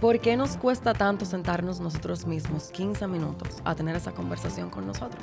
[0.00, 4.86] ¿Por qué nos cuesta tanto sentarnos nosotros mismos 15 minutos a tener esa conversación con
[4.86, 5.20] nosotros?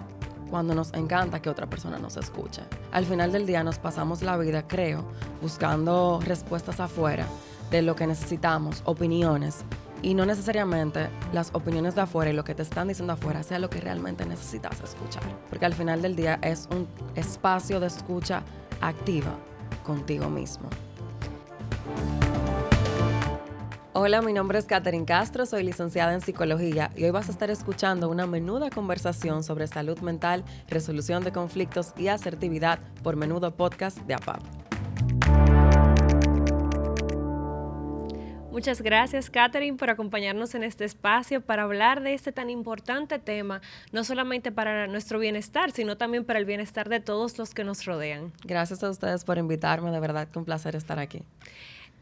[0.49, 2.61] Cuando nos encanta que otra persona nos escuche.
[2.91, 5.05] Al final del día nos pasamos la vida, creo,
[5.41, 7.25] buscando respuestas afuera
[7.71, 9.63] de lo que necesitamos, opiniones,
[10.01, 13.59] y no necesariamente las opiniones de afuera y lo que te están diciendo afuera sea
[13.59, 15.23] lo que realmente necesitas escuchar.
[15.49, 16.85] Porque al final del día es un
[17.15, 18.43] espacio de escucha
[18.81, 19.31] activa
[19.85, 20.67] contigo mismo.
[23.97, 27.49] Hola, mi nombre es Catherine Castro, soy licenciada en psicología y hoy vas a estar
[27.49, 33.97] escuchando una menuda conversación sobre salud mental, resolución de conflictos y asertividad por menudo podcast
[33.99, 34.41] de APAP.
[38.51, 43.61] Muchas gracias, Catherine, por acompañarnos en este espacio para hablar de este tan importante tema,
[43.93, 47.85] no solamente para nuestro bienestar, sino también para el bienestar de todos los que nos
[47.85, 48.33] rodean.
[48.43, 51.23] Gracias a ustedes por invitarme, de verdad que un placer estar aquí.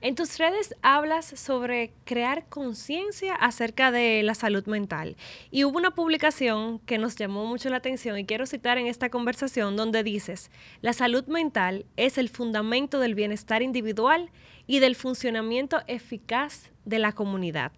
[0.03, 5.15] En tus redes hablas sobre crear conciencia acerca de la salud mental.
[5.49, 9.09] Y hubo una publicación que nos llamó mucho la atención y quiero citar en esta
[9.09, 14.29] conversación donde dices, la salud mental es el fundamento del bienestar individual
[14.67, 17.71] y del funcionamiento eficaz de la comunidad.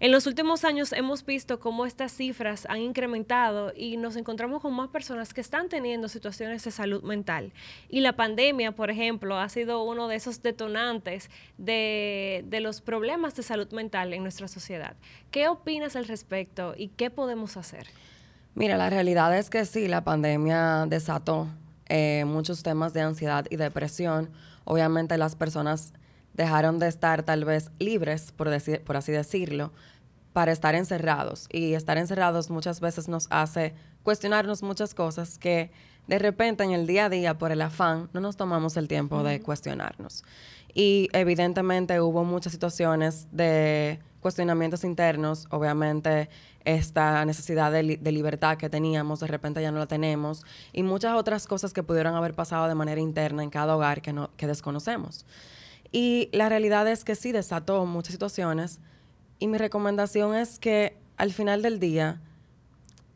[0.00, 4.72] En los últimos años hemos visto cómo estas cifras han incrementado y nos encontramos con
[4.72, 7.52] más personas que están teniendo situaciones de salud mental.
[7.88, 13.42] Y la pandemia, por ejemplo, ha sido uno de esos detonantes de, los problemas de
[13.42, 14.94] salud mental en nuestra sociedad.
[15.32, 17.88] ¿Qué opinas al respecto y qué podemos hacer?
[18.54, 21.48] Mira, la realidad es que sí, la pandemia desató
[21.88, 24.30] eh, muchos temas de ansiedad y depresión.
[24.64, 25.92] Obviamente las personas
[26.38, 29.72] dejaron de estar tal vez libres, por, decir, por así decirlo,
[30.32, 31.48] para estar encerrados.
[31.52, 35.72] Y estar encerrados muchas veces nos hace cuestionarnos muchas cosas que
[36.06, 39.24] de repente en el día a día, por el afán, no nos tomamos el tiempo
[39.24, 40.22] de cuestionarnos.
[40.72, 46.30] Y evidentemente hubo muchas situaciones de cuestionamientos internos, obviamente
[46.64, 51.46] esta necesidad de, libertad que teníamos, de repente ya no la tenemos, y muchas otras
[51.46, 55.26] cosas que pudieron haber pasado de manera interna en cada hogar que, no, que desconocemos.
[55.92, 58.80] Y la realidad es que sí desató muchas situaciones
[59.38, 62.20] y mi recomendación es que al final del día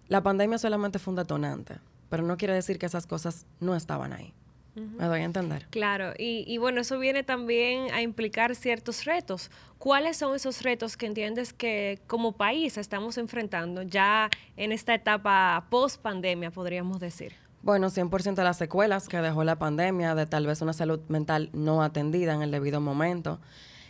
[0.08, 1.76] la pandemia solamente fue un detonante,
[2.08, 4.32] pero no quiere decir que esas cosas no estaban ahí.
[4.74, 5.66] Me doy a entender.
[5.68, 9.50] Claro, y, y, bueno, eso viene también a implicar ciertos retos.
[9.76, 15.66] ¿Cuáles son esos retos que entiendes que como país estamos enfrentando ya en esta etapa
[15.68, 17.34] post pandemia, podríamos decir?
[17.62, 21.48] Bueno, 100% de las secuelas que dejó la pandemia, de tal vez una salud mental
[21.52, 23.38] no atendida en el debido momento.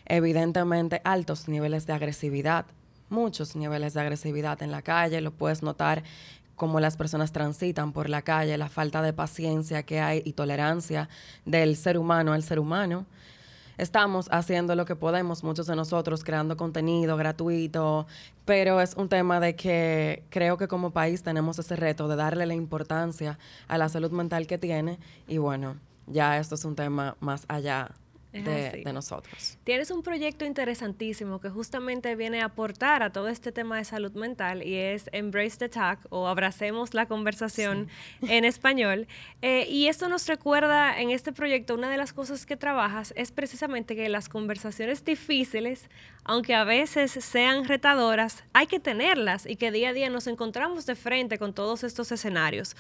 [0.05, 2.67] Evidentemente, altos niveles de agresividad,
[3.09, 6.03] muchos niveles de agresividad en la calle, lo puedes notar
[6.55, 11.09] como las personas transitan por la calle, la falta de paciencia que hay y tolerancia
[11.47, 13.07] del ser humano al ser humano
[13.83, 18.07] estamos haciendo lo que podemos, muchos de nosotros, creando contenido gratuito,
[18.45, 22.47] pero es un tema de que creo que como país tenemos ese reto de darle
[22.47, 25.77] la importancia a la salud mental que tiene y bueno,
[26.07, 27.91] ya esto es un tema más allá
[28.33, 29.59] de, nosotros.
[29.65, 34.13] Tienes un proyecto interesantísimo que justamente viene a aportar a todo este tema de salud
[34.13, 37.89] mental y es Embrace the Talk o Abracemos la conversación
[38.23, 39.07] en español.
[39.43, 43.33] Eh, y esto nos recuerda en este proyecto, una de las cosas que trabajas es
[43.33, 45.91] precisamente que las conversaciones difíciles,
[46.25, 50.87] aunque a veces sean retadoras, hay que tenerlas y que día a día nos encontramos
[50.87, 52.77] de frente con todos estos escenarios.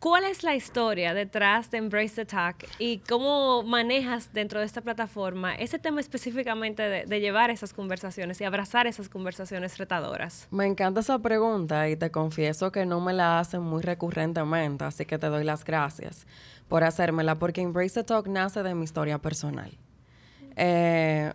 [0.00, 4.80] ¿Cuál es la historia detrás de Embrace the Talk y cómo manejas dentro de esta
[4.80, 10.48] plataforma ese tema específicamente de, llevar esas conversaciones y abrazar esas conversaciones retadoras?
[10.50, 15.04] Me encanta esa pregunta y te confieso que no me la hacen muy recurrentemente, así
[15.04, 16.26] que te doy las gracias
[16.66, 19.70] por hacérmela, porque Embrace the Talk nace de mi historia personal.
[20.56, 21.30] Eh,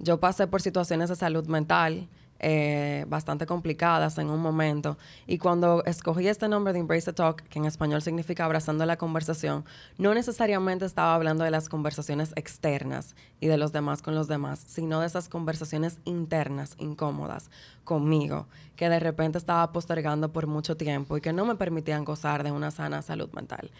[0.00, 2.08] yo pasé por situaciones de salud mental
[2.40, 4.96] eh, bastante complicadas en un momento.
[5.26, 8.96] Y cuando escogí este nombre de Embrace the Talk, que en español significa abrazando la
[8.96, 9.64] conversación,
[9.96, 14.58] no necesariamente estaba hablando de las conversaciones externas y de los demás con los demás,
[14.66, 17.50] sino de esas conversaciones internas, incómodas,
[17.84, 18.46] conmigo,
[18.76, 22.52] que de repente estaba postergando por mucho tiempo y que no me permitían gozar de
[22.52, 23.70] una sana salud mental.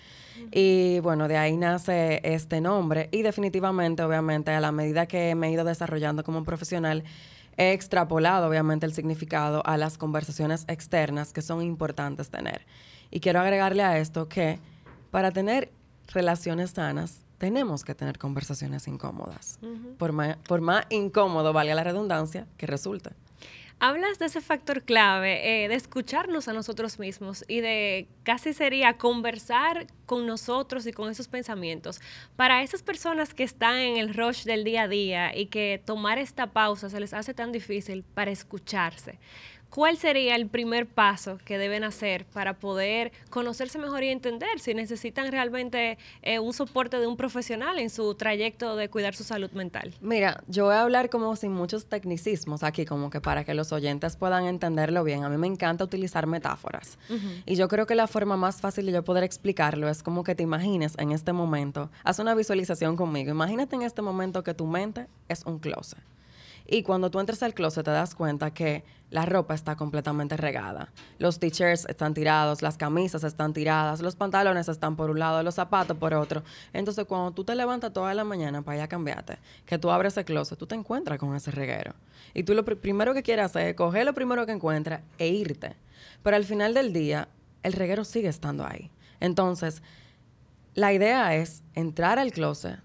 [0.51, 5.49] Y bueno, de ahí nace este nombre y definitivamente, obviamente, a la medida que me
[5.49, 7.05] he ido desarrollando como profesional,
[7.59, 12.65] he extrapolado obviamente el significado a las conversaciones externas que son importantes tener.
[13.11, 14.61] Y quiero agregarle a esto que
[15.11, 15.71] para tener
[16.07, 19.59] relaciones sanas tenemos que tener conversaciones incómodas,
[19.99, 23.11] por, más, por más incómodo, valga la redundancia, que resulte.
[23.81, 28.97] Hablas de ese factor clave, eh, de escucharnos a nosotros mismos y de casi sería
[28.97, 32.01] conversar con nosotros y con esos pensamientos.
[32.35, 36.19] Para esas personas que están en el rush del día a día y que tomar
[36.19, 39.21] esta pausa se les hace tan difícil para escucharse,
[39.71, 44.75] ¿cuál sería el primer paso que deben hacer para poder conocerse mejor y entender si
[44.75, 49.51] necesitan realmente eh, un soporte de un profesional en su trayecto de cuidar su salud
[49.53, 49.95] mental?
[50.01, 53.73] Mira, yo voy a hablar como sin muchos tecnicismos aquí, como que para que los
[53.73, 55.25] oyentes puedan entenderlo bien.
[55.25, 56.99] A mí me encanta utilizar metáforas.
[57.47, 60.35] Y yo creo que la forma más fácil de yo poder explicarlo es como que
[60.35, 63.31] te imagines en este momento, haz una visualización conmigo.
[63.31, 65.99] Imagínate en este momento que tu mente es un closet.
[66.71, 70.93] Y cuando tú entras al closet te das cuenta que la ropa está completamente regada.
[71.19, 75.55] Los t-shirts están tirados, las camisas están tiradas, los pantalones están por un lado, los
[75.55, 76.43] zapatos por otro.
[76.75, 80.19] Entonces, cuando tú te levantas toda la mañana para ir a cambiarte, que tú abres
[80.19, 81.95] el closet, tú te encuentras con ese reguero.
[82.35, 85.75] Y tú lo primero que quieres hacer es coger lo primero que encuentras e irte.
[86.23, 87.29] Pero al final del día,
[87.63, 88.91] el reguero sigue estando ahí.
[89.21, 89.83] Entonces,
[90.75, 92.79] la idea es entrar al closet,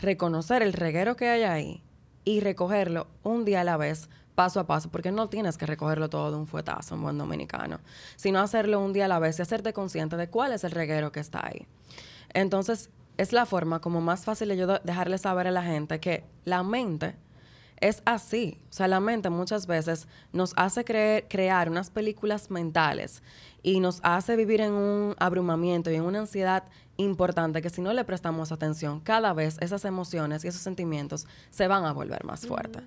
[0.00, 1.83] reconocer el reguero que hay ahí
[2.24, 6.08] y recogerlo un día a la vez, paso a paso, porque no tienes que recogerlo
[6.08, 7.80] todo de un fuetazo en buen dominicano,
[8.16, 11.12] sino hacerlo un día a la vez y hacerte consciente de cuál es el reguero
[11.12, 11.66] que está ahí.
[12.32, 16.24] Entonces, es la forma como más fácil de yo dejarle saber a la gente que
[16.44, 17.14] la mente
[17.80, 18.58] es así.
[18.70, 23.22] O sea, la mente muchas veces nos hace creer, crear unas películas mentales
[23.62, 26.64] y nos hace vivir en un abrumamiento y en una ansiedad
[26.96, 31.66] importante que si no le prestamos atención, cada vez esas emociones y esos sentimientos se
[31.66, 32.84] van a volver más fuertes.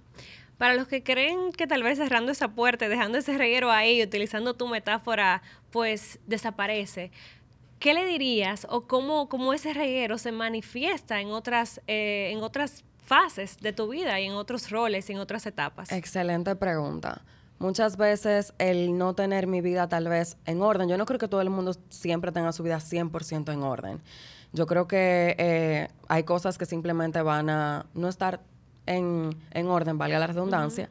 [0.58, 4.02] Para los que creen que tal vez cerrando esa puerta y dejando ese reguero ahí,
[4.02, 7.12] utilizando tu metáfora, pues desaparece,
[7.80, 12.84] ¿qué le dirías o cómo, cómo ese reguero se manifiesta en otras, eh, en otras
[13.08, 15.92] fases de tu vida y en otros roles y en otras etapas?
[15.92, 17.22] Excelente pregunta.
[17.58, 21.30] Muchas veces el no tener mi vida tal vez en orden, yo no creo que
[21.30, 24.02] todo el mundo siempre tenga su vida 100% en orden.
[24.52, 28.42] Yo creo que eh, hay cosas que simplemente van a no estar
[28.86, 29.36] en,
[29.68, 30.90] orden, valga la redundancia,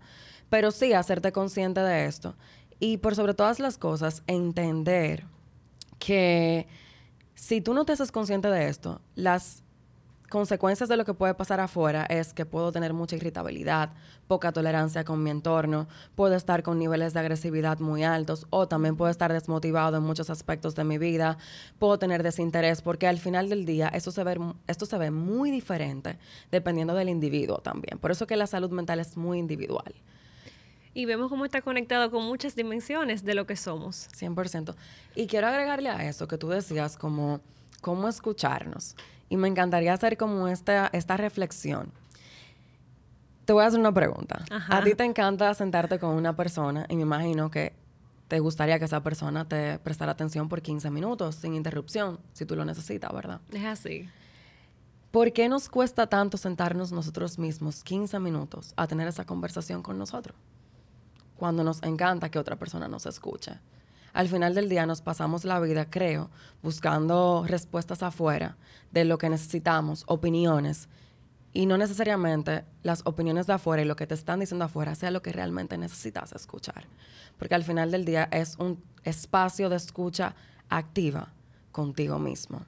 [0.48, 2.34] pero sí hacerte consciente de esto.
[2.80, 5.24] Y por sobre todas las cosas, entender
[5.98, 6.66] que
[7.34, 9.62] si tú no te haces consciente de esto, las
[10.28, 13.90] consecuencias de lo que puede pasar afuera es que puedo tener mucha irritabilidad,
[14.26, 18.96] poca tolerancia con mi entorno, puedo estar con niveles de agresividad muy altos o también
[18.96, 21.38] puedo estar desmotivado en muchos aspectos de mi vida,
[21.78, 25.50] puedo tener desinterés porque al final del día esto se ve, esto se ve muy
[25.50, 26.18] diferente
[26.50, 27.98] dependiendo del individuo también.
[27.98, 29.94] Por eso que la salud mental es muy individual.
[30.94, 34.08] Y vemos cómo está conectado con muchas dimensiones de lo que somos.
[34.18, 34.74] 100%.
[35.14, 37.42] Y quiero agregarle a eso que tú decías como
[37.80, 38.96] cómo escucharnos.
[39.28, 41.92] Y me encantaría hacer como esta, esta reflexión.
[43.44, 44.44] Te voy a hacer una pregunta.
[44.68, 47.72] A ti te encanta sentarte con una persona y me imagino que
[48.28, 52.56] te gustaría que esa persona te prestara atención por 15 minutos sin interrupción, si tú
[52.56, 53.40] lo necesitas, ¿verdad?
[53.52, 54.08] Es así.
[55.12, 59.96] ¿Por qué nos cuesta tanto sentarnos nosotros mismos 15 minutos a tener esa conversación con
[59.96, 60.36] nosotros?
[61.36, 63.52] Cuando nos encanta que otra persona nos escuche
[64.16, 66.30] al final del día nos pasamos la vida, creo,
[66.62, 68.56] buscando respuestas afuera
[68.90, 70.88] de lo que necesitamos, opiniones,
[71.52, 75.10] y no necesariamente las opiniones de afuera y lo que te están diciendo afuera sea
[75.10, 76.86] lo que realmente necesitas escuchar.
[77.38, 80.34] Porque al final del día es un espacio de escucha
[80.70, 81.34] activa
[81.70, 82.64] contigo mismo.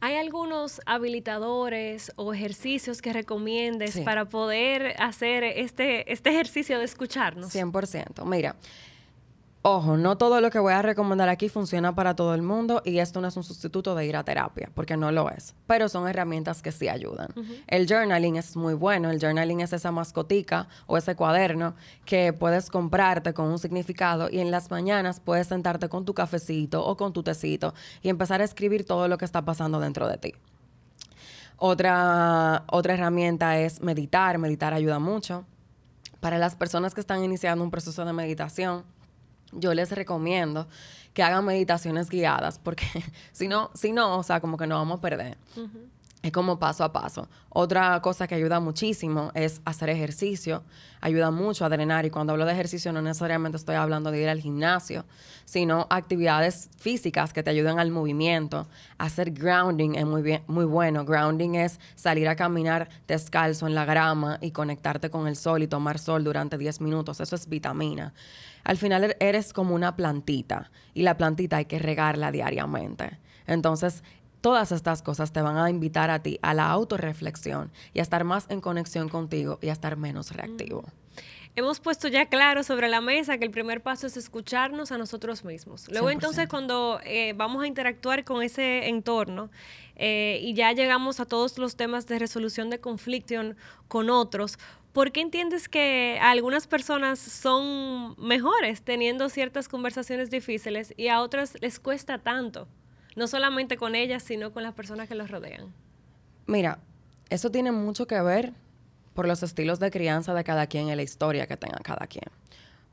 [0.00, 7.54] ¿Hay algunos habilitadores o ejercicios que recomiendes para poder hacer este, este ejercicio de escucharnos?
[7.54, 8.26] 100%.
[8.26, 8.56] Mira,
[9.68, 13.00] Ojo, no todo lo que voy a recomendar aquí funciona para todo el mundo y
[13.00, 16.06] esto no es un sustituto de ir a terapia, porque no lo es, pero son
[16.06, 17.30] herramientas que sí ayudan.
[17.66, 22.70] El journaling es muy bueno, el journaling es esa mascotica o ese cuaderno que puedes
[22.70, 27.12] comprarte con un significado y en las mañanas puedes sentarte con tu cafecito o con
[27.12, 30.34] tu tecito y empezar a escribir todo lo que está pasando dentro de ti.
[31.56, 35.44] Otra, otra herramienta es meditar, meditar ayuda mucho.
[36.20, 38.84] Para las personas que están iniciando un proceso de meditación,
[39.58, 40.68] yo les recomiendo
[41.12, 42.86] que hagan meditaciones guiadas, porque
[43.32, 45.38] si no, si no, o sea, como que no vamos a perder.
[46.22, 47.28] Es como paso a paso.
[47.50, 50.64] Otra cosa que ayuda muchísimo es hacer ejercicio.
[51.00, 52.04] Ayuda mucho a drenar.
[52.04, 55.04] Y cuando hablo de ejercicio, no necesariamente estoy hablando de ir al gimnasio,
[55.44, 58.66] sino actividades físicas que te ayudan al movimiento.
[58.98, 61.04] Hacer grounding es muy, bien, muy bueno.
[61.04, 65.68] Grounding es salir a caminar descalzo en la grama y conectarte con el sol y
[65.68, 67.20] tomar sol durante 10 minutos.
[67.20, 68.14] Eso es vitamina.
[68.64, 73.20] Al final er-, eres como una plantita y la plantita hay que regarla diariamente.
[73.46, 74.02] Entonces,
[74.46, 78.22] Todas estas cosas te van a invitar a ti a la autorreflexión y a estar
[78.22, 80.84] más en conexión contigo y a estar menos reactivo.
[81.56, 85.44] hemos puesto ya claro sobre la mesa que el primer paso es escucharnos a nosotros
[85.44, 85.88] mismos.
[85.90, 89.50] Luego entonces cuando eh, vamos a interactuar con ese entorno
[89.96, 93.34] eh, y ya llegamos a todos los temas de resolución de conflicto
[93.88, 94.60] con otros,
[94.92, 101.60] ¿por qué entiendes que algunas personas son mejores teniendo ciertas conversaciones difíciles y a otras
[101.60, 102.68] les cuesta tanto?
[103.16, 105.72] No solamente con ellas, sino con las personas que los rodean.
[106.46, 106.78] Mira,
[107.28, 108.52] eso tiene mucho que ver
[109.14, 112.30] por los estilos de crianza de cada quien y la historia que tenga cada quien.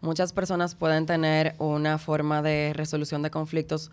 [0.01, 3.91] Muchas personas pueden tener una forma de resolución de conflictos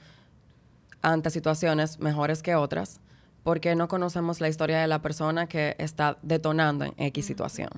[1.03, 3.01] ante situaciones mejores que otras
[3.43, 7.71] porque no conocemos la historia de la persona que está detonando en X situación.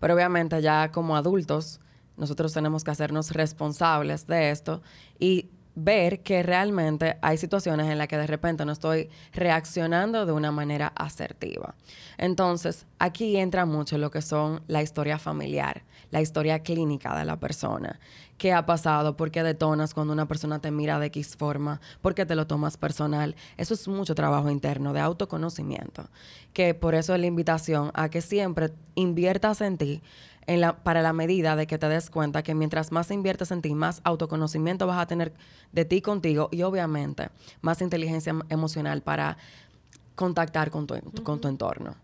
[0.00, 1.80] Pero obviamente ya como adultos
[2.16, 4.82] nosotros tenemos que hacernos responsables de esto
[5.18, 10.32] y ver que realmente hay situaciones en las que de repente no estoy reaccionando de
[10.32, 11.74] una manera asertiva.
[12.18, 17.40] Entonces, aquí entra mucho lo que son la historia familiar, la historia clínica de la
[17.40, 17.98] persona.
[18.36, 19.16] ¿Qué ha pasado?
[19.16, 21.80] ¿Por qué detonas cuando una persona te mira de X forma?
[22.00, 23.36] ¿Por qué te lo tomas personal?
[23.56, 26.08] Eso es mucho trabajo interno de autoconocimiento.
[26.52, 30.02] Que por eso es la invitación a que siempre inviertas en ti
[30.82, 34.00] para la medida de que te des cuenta que mientras más inviertes en ti, más
[34.04, 35.32] autoconocimiento vas a tener
[35.72, 37.30] de ti contigo y obviamente
[37.60, 39.36] más inteligencia emocional para
[40.14, 41.94] contactar con tu, con tu entorno.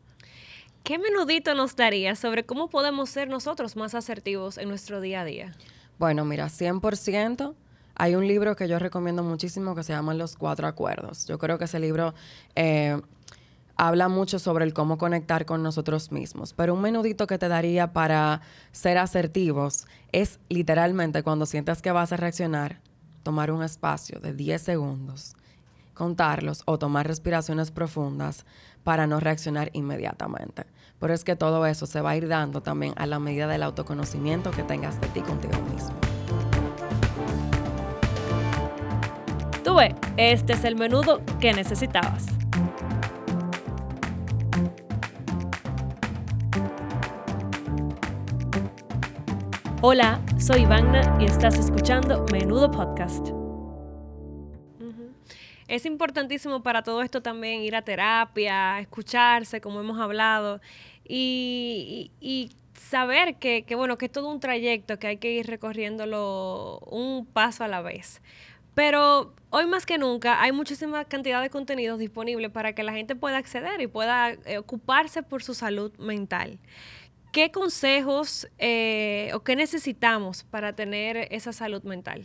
[0.85, 5.25] ¿Qué menudito nos daría sobre cómo podemos ser nosotros más asertivos en nuestro día a
[5.25, 5.54] día?
[5.99, 7.54] Bueno, mira, 100%.
[7.97, 11.26] Hay un libro que yo recomiendo muchísimo que se llama Los Cuatro Acuerdos.
[11.26, 12.14] Yo creo que ese libro
[12.54, 13.00] eh,
[13.78, 16.52] habla mucho sobre el cómo conectar con nosotros mismos.
[16.52, 18.42] Pero un menudito que te daría para
[18.73, 22.80] ser asertivos es literalmente cuando sientas que vas a reaccionar,
[23.23, 25.37] tomar un espacio de 10 segundos,
[25.94, 28.44] contarlos o tomar respiraciones profundas
[28.82, 30.66] para no reaccionar inmediatamente.
[30.99, 33.62] Pero es que todo eso se va a ir dando también a la medida del
[33.62, 35.94] autoconocimiento que tengas de ti contigo mismo.
[39.62, 42.26] Tuve, este es el menudo que necesitabas.
[49.80, 53.28] Hola, soy Vagna y estás escuchando Menudo Podcast.
[55.68, 60.61] Es importantísimo para todo esto también ir a terapia, escucharse, como hemos hablado,
[61.08, 62.11] y,
[62.75, 67.62] saber que, bueno, que es todo un trayecto, que hay que ir recorriéndolo un paso
[67.62, 68.20] a la vez.
[68.75, 73.14] Pero hoy más que nunca hay muchísima cantidad de contenidos disponibles para que la gente
[73.14, 76.58] pueda acceder y pueda eh, ocuparse por su salud mental.
[77.32, 82.25] ¿Qué consejos eh, o qué necesitamos para tener esa salud mental?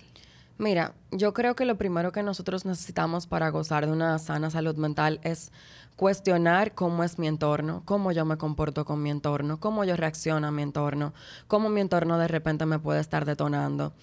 [0.58, 4.78] Mira, yo creo que lo primero que nosotros necesitamos para gozar de una sana salud
[4.78, 5.52] mental es
[5.96, 10.48] cuestionar cómo es mi entorno, cómo yo me comporto con mi entorno, cómo yo reacciono
[10.48, 11.14] a mi entorno,
[11.48, 13.94] cómo mi entorno de repente me puede estar detonando.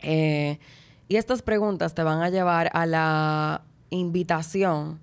[0.00, 0.58] Eh,
[1.08, 5.00] y estas preguntas te van a llevar a la invitación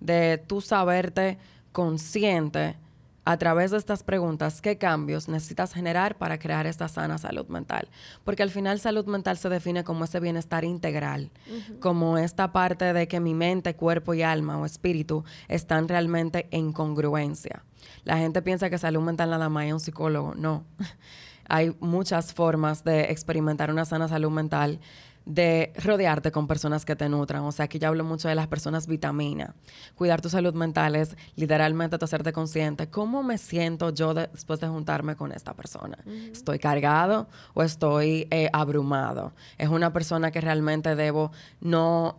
[0.00, 1.38] de tú saberte
[1.72, 2.76] consciente
[3.24, 7.88] a través de estas preguntas qué cambios necesitas generar para crear esta sana salud mental.
[8.24, 11.30] Porque al final salud mental se define como ese bienestar integral,
[11.80, 16.72] como esta parte de que mi mente, cuerpo y alma o espíritu están realmente en
[16.72, 17.64] congruencia.
[18.04, 20.34] La gente piensa que salud mental nada más es un psicólogo.
[20.34, 20.64] No.
[21.48, 24.80] Hay muchas formas de experimentar una sana salud mental
[25.24, 27.42] de rodearte con personas que te nutran.
[27.42, 29.54] O sea, aquí ya hablo mucho de las personas vitamina.
[29.94, 32.88] Cuidar tu salud mental es literalmente tu hacerte consciente.
[32.88, 35.98] ¿Cómo me siento yo después de juntarme con esta persona?
[36.32, 39.32] ¿Estoy cargado o estoy eh, abrumado?
[39.58, 42.18] ¿Es una persona que realmente debo no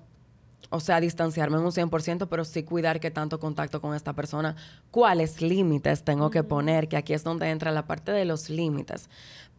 [0.69, 4.55] o sea, distanciarme en un 100%, pero sí cuidar que tanto contacto con esta persona,
[4.89, 9.07] cuáles límites tengo que poner, que aquí es donde entra la parte de los límites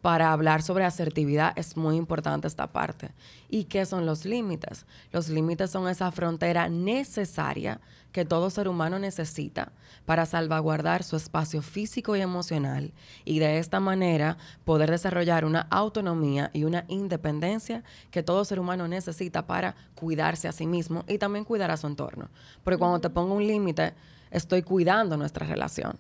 [0.05, 3.13] para hablar sobre asertividad es muy importante esta parte.
[3.49, 4.85] ¿Y qué son los límites?
[5.13, 7.81] Los límites son esa frontera necesaria
[8.13, 9.73] que todo ser humano necesita
[10.05, 12.93] para salvaguardar su espacio físico y emocional
[13.25, 18.87] y de esta manera poder desarrollar una autonomía y una independencia que todo ser humano
[18.87, 22.29] necesita para cuidarse a sí mismo y también cuidar a su entorno.
[22.63, 23.95] Porque cuando te pongo un límite,
[24.31, 25.99] estoy cuidando nuestra relación.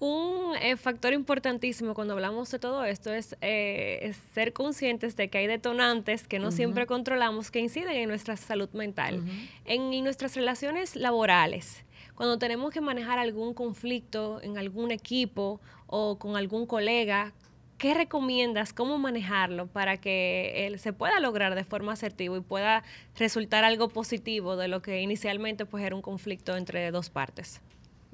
[0.00, 5.38] Un eh, factor importantísimo cuando hablamos de todo esto eh, es, ser conscientes de que
[5.38, 9.22] hay detonantes que no siempre controlamos que inciden en nuestra salud mental,
[9.64, 11.84] en, nuestras relaciones laborales.
[12.16, 17.32] Cuando tenemos que manejar algún conflicto en algún equipo o con algún colega,
[17.78, 18.72] ¿qué recomiendas?
[18.72, 22.82] ¿Cómo manejarlo para que se pueda lograr de forma asertiva y pueda
[23.16, 27.60] resultar algo positivo de lo que inicialmente pues, era un conflicto entre dos partes?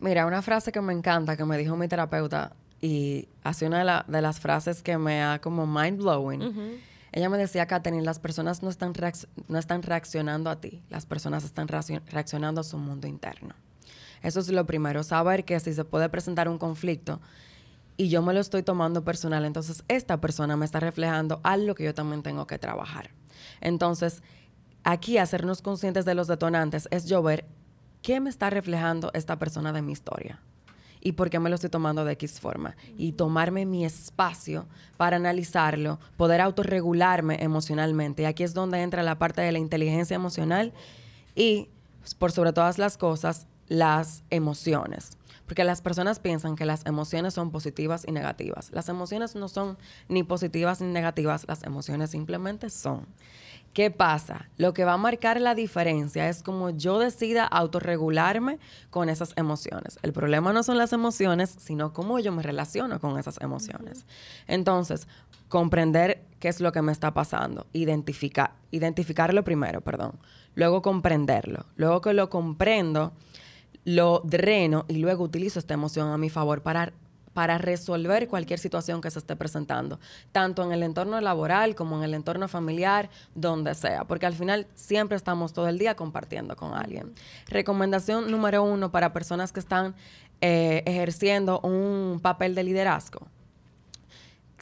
[0.01, 4.23] Mira, una frase que me encanta que me dijo mi terapeuta y hace una de,
[4.23, 6.81] las frases que me ha como mind blowing.
[7.13, 8.95] Ella me decía, Katherine, las personas no están,
[9.49, 13.55] no están reaccionando a ti, las personas están reaccionando a su mundo interno.
[14.23, 17.21] Eso es lo primero, saber que si se puede presentar un conflicto
[17.97, 21.85] y yo me lo estoy tomando personal, entonces esta persona me está reflejando algo que
[21.85, 23.11] yo también tengo que trabajar.
[23.61, 24.23] Entonces,
[24.85, 27.45] aquí hacernos conscientes de los detonantes es yo ver
[28.03, 30.41] qué me está reflejando esta persona de mi historia
[31.01, 32.77] y por qué me lo estoy tomando de X forma.
[32.97, 34.67] Y tomarme mi espacio
[34.97, 38.23] para analizarlo, poder autorregularme emocionalmente.
[38.23, 40.73] Y aquí es donde entra la parte de la inteligencia emocional
[41.35, 41.69] y,
[42.19, 45.17] por sobre todas las cosas, las emociones.
[45.47, 48.71] Porque las personas piensan que las emociones son positivas y negativas.
[48.73, 49.79] Las emociones no son
[50.09, 53.07] ni positivas ni negativas, las emociones simplemente son.
[53.73, 54.49] ¿Qué pasa?
[54.57, 58.59] Lo que va a marcar la diferencia es como yo decida autorregularme
[58.91, 59.99] con esas emociones.
[60.03, 64.07] El problema no son las emociones, sino cómo yo me relaciono con esas emociones.
[64.49, 65.07] Entonces,
[65.49, 70.19] comprender qué es lo que me está pasando, identificar, identificarlo primero, perdón,
[70.57, 73.13] luego comprenderlo, luego que lo comprendo,
[73.85, 76.93] lo dreno y luego utilizo esta emoción a mi favor para
[77.35, 80.01] para resolver cualquier situación que se esté presentando,
[80.33, 84.67] tanto en el entorno laboral como en el entorno familiar, donde sea, porque al final
[84.75, 87.13] siempre estamos todo el día compartiendo con alguien.
[87.47, 89.95] Recomendación número uno para personas que están
[90.41, 93.27] eh, ejerciendo un papel de liderazgo,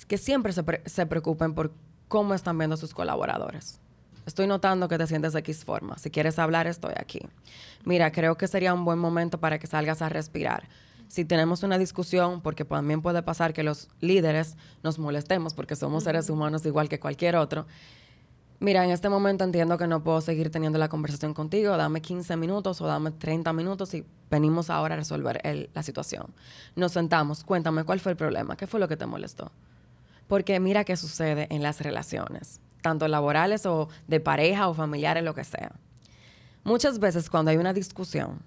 [0.06, 1.72] que siempre se, se preocupen por
[2.08, 3.80] cómo están viendo sus colaboradores.
[4.26, 5.96] Estoy notando que te sientes de X forma.
[5.96, 7.20] Si quieres hablar, estoy aquí.
[7.84, 10.68] Mira, creo que sería un buen momento para que salgas a respirar
[11.08, 16.04] si tenemos una discusión, porque también puede pasar que los líderes nos molestemos porque somos
[16.04, 17.66] seres humanos igual que cualquier otro.
[18.60, 22.36] Mira, en este momento entiendo que no puedo seguir teniendo la conversación contigo, dame 15
[22.36, 25.40] minutos o dame 30 minutos y venimos ahora a resolver
[25.72, 26.26] la situación.
[26.74, 29.50] Nos sentamos, cuéntame cuál fue el problema, qué fue lo que te molestó.
[30.26, 35.34] Porque mira qué sucede en las relaciones, tanto laborales o de pareja o familiares, lo
[35.34, 35.72] que sea.
[36.64, 38.40] Muchas veces cuando hay una discusión,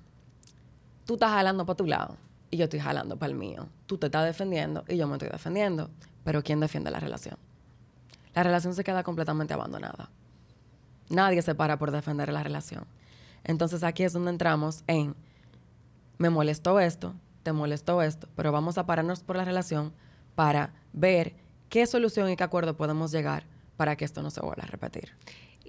[1.05, 2.17] tú estás jalando para tu lado
[2.51, 3.67] y yo estoy jalando para el mío.
[3.87, 5.89] Tú te estás defendiendo y yo me estoy defendiendo.
[6.23, 7.37] Pero ¿quién defiende la relación?
[8.35, 10.09] La relación se queda completamente abandonada.
[11.09, 12.85] Nadie se para por defender la relación.
[13.43, 15.15] Entonces aquí es donde entramos en,
[16.17, 19.93] me molestó esto, te molestó esto, pero vamos a pararnos por la relación
[20.35, 21.33] para ver
[21.69, 23.45] qué solución y qué acuerdo podemos llegar
[23.77, 25.13] para que esto no se vuelva a repetir.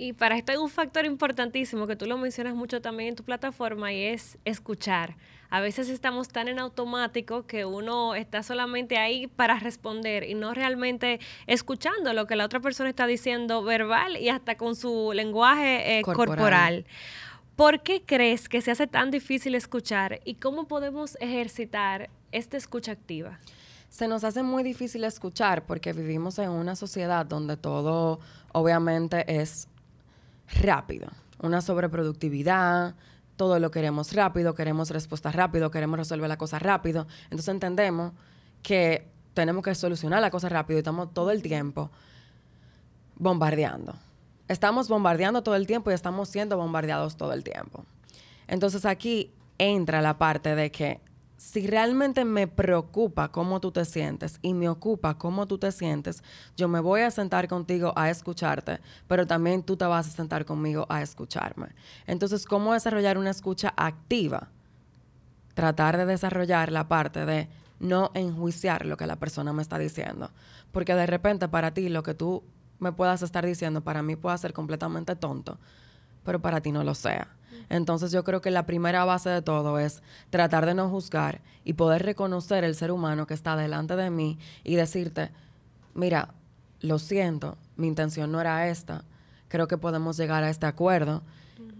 [0.03, 3.23] Y para esto hay un factor importantísimo que tú lo mencionas mucho también en tu
[3.23, 5.15] plataforma y es escuchar.
[5.49, 10.55] A veces estamos tan en automático que uno está solamente ahí para responder y no
[10.55, 16.01] realmente escuchando lo que la otra persona está diciendo verbal y hasta con su lenguaje
[16.01, 16.27] eh, corporal.
[16.27, 16.87] corporal.
[17.55, 22.91] ¿Por qué crees que se hace tan difícil escuchar y cómo podemos ejercitar esta escucha
[22.91, 23.39] activa?
[23.89, 28.19] Se nos hace muy difícil escuchar porque vivimos en una sociedad donde todo
[28.53, 29.69] obviamente es
[30.61, 31.09] rápido,
[31.41, 32.95] una sobreproductividad,
[33.37, 37.07] todo lo queremos rápido, queremos respuestas rápido, queremos resolver la cosa rápido.
[37.25, 38.13] Entonces entendemos
[38.63, 41.91] que tenemos que solucionar la cosa rápido y estamos todo el tiempo
[43.17, 43.95] bombardeando.
[44.49, 47.85] Estamos bombardeando todo el tiempo y estamos siendo bombardeados todo el tiempo.
[48.47, 51.01] Entonces aquí entra la parte de que
[51.43, 56.23] si realmente me preocupa cómo tú te sientes y me ocupa cómo tú te sientes,
[56.57, 58.79] yo me voy a sentar contigo a escucharte,
[59.09, 61.75] pero también tú te vas a sentar conmigo a escucharme.
[62.07, 64.51] Entonces, ¿cómo desarrollar una escucha activa?
[65.55, 67.49] Tratar de desarrollar la parte de
[67.81, 70.31] no enjuiciar lo que la persona me está diciendo,
[70.71, 72.45] porque de repente para ti lo que tú
[72.79, 75.59] me puedas estar diciendo para mí puede ser completamente tonto,
[76.25, 77.29] pero para ti no lo sea.
[77.69, 81.75] Entonces yo creo que la primera base de todo es tratar de no juzgar y
[81.75, 85.31] poder reconocer el ser humano que está delante de mí y decirte,
[85.95, 86.35] mira,
[86.81, 89.05] lo siento, mi intención no era esta,
[89.49, 91.23] creo que podemos llegar a este acuerdo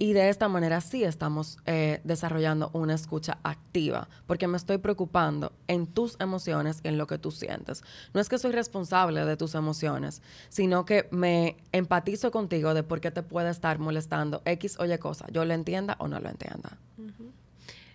[0.03, 5.53] y de esta manera sí estamos eh, desarrollando una escucha activa, porque me estoy preocupando
[5.69, 7.85] en tus emociones, en lo que tú sientes.
[8.13, 13.01] No es que soy responsable de tus emociones, sino que me empatizo contigo de por
[13.01, 16.31] qué te puede estar molestando X o Y cosa, yo lo entienda o no lo
[16.31, 16.79] entienda.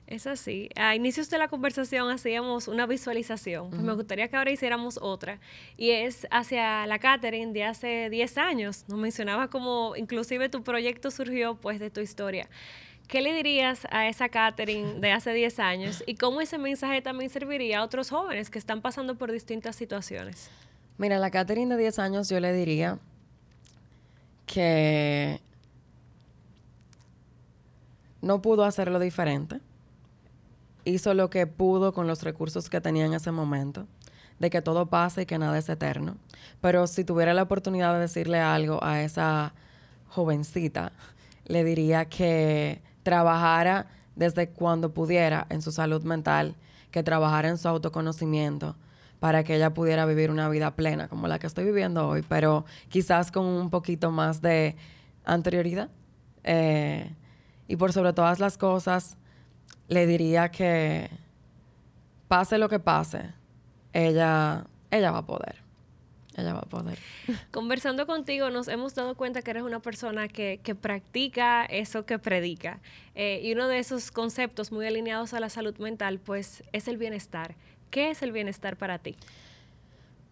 [0.08, 0.70] Es así.
[0.78, 3.70] A inicios de la conversación hacíamos una visualización.
[3.70, 5.40] Pues me gustaría que ahora hiciéramos otra.
[5.76, 8.86] Y es hacia la Catherine de hace 10 años.
[8.88, 12.48] Nos mencionaba como inclusive tu proyecto surgió pues de tu historia.
[13.10, 17.30] ¿Qué le dirías a esa Catherine de hace 10 años y cómo ese mensaje también
[17.30, 20.50] serviría a otros jóvenes que están pasando por distintas situaciones?
[20.98, 22.98] Mira, a la Catherine de 10 años yo le diría
[24.46, 25.42] que
[28.22, 29.60] no pudo hacerlo diferente
[30.90, 33.88] hizo lo que pudo con los recursos que tenía en ese momento.
[34.40, 36.16] de que todo pasa y que nada es eterno.
[36.62, 39.54] Pero si tuviera la oportunidad de decirle algo a esa
[40.10, 40.92] jovencita,
[41.46, 46.56] le diría que trabajara desde cuando pudiera en su salud mental,
[46.92, 48.76] que trabajara en su autoconocimiento
[49.20, 52.66] para que ella pudiera vivir una vida plena como la que estoy viviendo hoy, pero
[52.90, 54.76] quizás con un poquito más de
[55.24, 55.90] anterioridad.
[56.44, 57.12] Eh,
[57.68, 59.18] y por sobre todas las cosas,
[59.88, 61.10] le diría que
[62.28, 63.34] pase lo que pase,
[63.94, 65.68] ella, ella va a poder.
[66.36, 67.00] Ella va a poder.
[67.52, 72.80] Conversando contigo, nos hemos dado cuenta que eres una persona que, practica eso que predica.
[73.16, 76.98] Eh, y uno de esos conceptos muy alineados a la salud mental, pues, es el
[76.98, 77.56] bienestar.
[77.90, 79.16] ¿Qué es el bienestar para ti?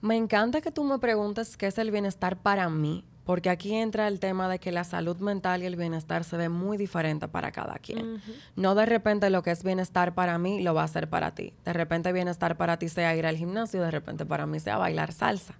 [0.01, 4.07] Me encanta que tú me preguntes qué es el bienestar para mí, porque aquí entra
[4.07, 7.51] el tema de que la salud mental y el bienestar se ven muy diferente para
[7.51, 8.21] cada quien.
[8.55, 11.51] No de repente lo que es bienestar para mí lo va a ser para ti.
[11.65, 15.11] De repente bienestar para ti sea ir al gimnasio, de repente para mí sea bailar
[15.11, 15.55] salsa.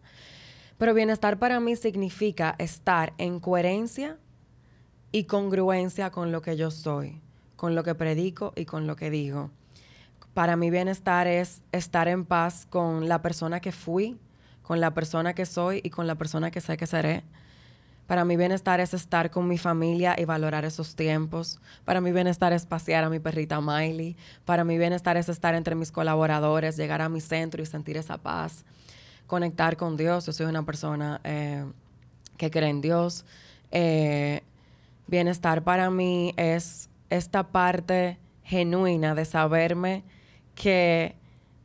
[0.78, 4.20] Pero bienestar para mí significa estar en coherencia
[5.12, 7.20] y congruencia con lo que yo soy,
[7.56, 9.50] con lo que predico y con lo que digo.
[10.36, 14.20] Para mí bienestar es estar en paz con la persona que fui,
[14.62, 17.24] con la persona que soy y con la persona que sé que seré
[18.08, 21.60] para mi bienestar es estar con mi familia y valorar esos tiempos.
[21.86, 24.16] Para mi bienestar es pasear a mi perrita Miley.
[24.46, 28.18] Para mi bienestar es estar entre mis colaboradores, llegar a mi centro y sentir esa
[28.18, 28.64] paz.
[29.26, 30.28] Conectar con Dios.
[30.28, 31.66] Yo soy una persona eh,
[32.38, 33.26] que cree en Dios.
[33.72, 34.42] Eh,
[35.08, 40.04] bienestar para mí es esta parte genuina de saberme
[40.54, 41.16] que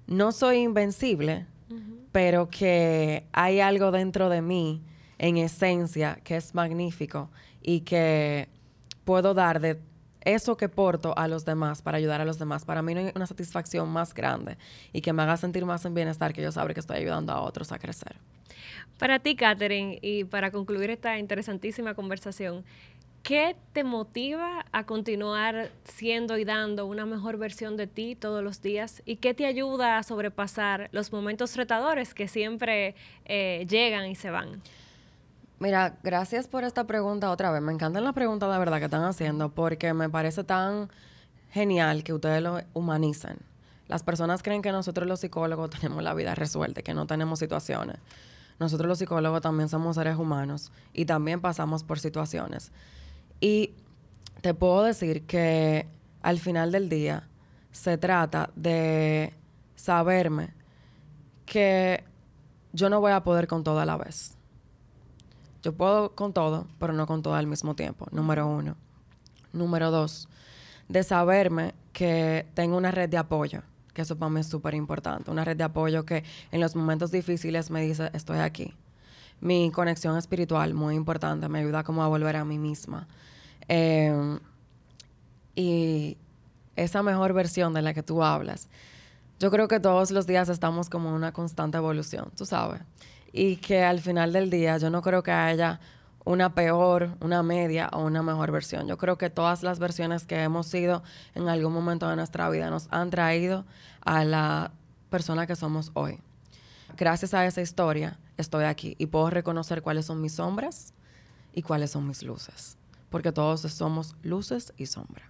[0.07, 1.47] no soy invencible,
[2.13, 4.83] pero que hay algo dentro de mí
[5.21, 7.31] en esencia, que es magnífico
[7.63, 8.49] y que
[9.05, 9.79] puedo dar de
[10.23, 12.65] eso que porto a los demás para ayudar a los demás.
[12.65, 14.57] Para mí no hay una satisfacción más grande
[14.95, 17.43] y que me haga sentir más en bienestar que yo saber que estoy ayudando a
[17.43, 18.17] otros a crecer.
[18.99, 22.65] Para ti, Catherine, y para concluir esta interesantísima conversación,
[23.23, 28.63] ¿qué te motiva a continuar siendo y dando una mejor versión de ti todos los
[28.63, 29.03] días?
[29.05, 32.95] ¿Y qué te ayuda a sobrepasar los momentos retadores que siempre
[33.27, 34.63] eh, llegan y se van?
[35.61, 37.61] Mira, gracias por esta pregunta otra vez.
[37.61, 40.89] Me encantan las preguntas de verdad que están haciendo porque me parece tan
[41.51, 43.37] genial que ustedes lo humanicen.
[43.87, 47.99] Las personas creen que nosotros los psicólogos tenemos la vida resuelta, que no tenemos situaciones.
[48.59, 52.73] Nosotros los psicólogos también somos seres humanos y también pasamos por situaciones.
[53.39, 53.75] Y
[54.41, 55.87] te puedo decir que
[56.23, 57.29] al final del día
[57.71, 59.35] se trata de
[59.77, 60.55] saberme
[61.45, 62.03] que
[62.73, 64.40] yo no voy a poder con todo a la vez
[65.63, 68.77] yo puedo con todo, pero no con todo al mismo tiempo, número uno.
[69.53, 70.29] Número dos,
[70.89, 75.31] de saberme que tengo una red de apoyo, que eso para mí es súper importante,
[75.31, 78.75] una red de apoyo que en los momentos difíciles me dice, estoy aquí.
[79.41, 83.09] Mi conexión espiritual, muy importante, me ayuda como a volver a mí misma.
[83.69, 84.39] Em,
[85.55, 86.17] y
[86.77, 88.69] esa mejor versión de la que tú hablas,
[89.41, 92.83] yo creo que todos los días estamos como en una constante evolución, tú sabes
[93.33, 95.81] y que al final del día yo no creo que haya
[96.25, 98.87] una peor, una media o una mejor versión.
[98.87, 101.03] Yo creo que todas las versiones que hemos sido
[101.35, 103.65] en algún momento de nuestra vida nos han traído
[104.03, 104.73] a la
[105.09, 106.21] persona que somos hoy.
[106.97, 110.93] Gracias a esa historia estoy aquí y puedo reconocer cuáles son mis sombras
[111.53, 112.77] y cuáles son mis luces,
[113.11, 115.30] porque todos somos luces y sombras.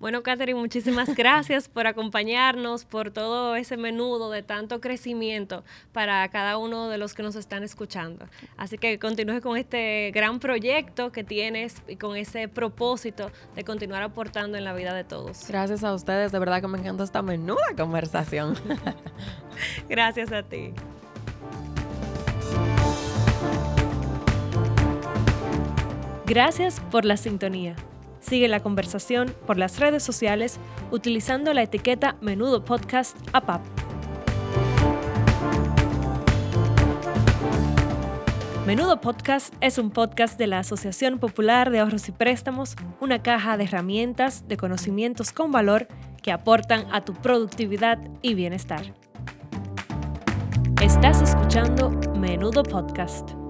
[0.00, 6.58] Bueno, Catherine, muchísimas gracias por acompañarnos, por todo ese menudo de tanto crecimiento para cada
[6.58, 8.26] uno de los que nos están escuchando.
[8.56, 14.02] Así que continúe con este gran proyecto que tienes y con ese propósito de continuar
[14.02, 15.46] aportando en la vida de todos.
[15.48, 18.56] Gracias a ustedes, de verdad que me encanta esta menuda conversación.
[19.88, 20.72] gracias a ti.
[26.26, 27.76] Gracias por la sintonía.
[28.22, 30.58] Sigue la conversación por las redes sociales
[30.90, 33.60] utilizando la etiqueta Menudo Podcast APAP.
[38.66, 43.56] Menudo Podcast es un podcast de la Asociación Popular de Ahorros y Préstamos, una caja
[43.56, 45.88] de herramientas, de conocimientos con valor
[46.22, 48.94] que aportan a tu productividad y bienestar.
[50.80, 53.41] Estás escuchando Menudo Podcast.